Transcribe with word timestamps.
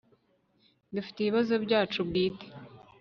dufite 0.95 1.17
ibibazo 1.19 1.53
byacu 1.65 1.99
bwite 2.09 2.47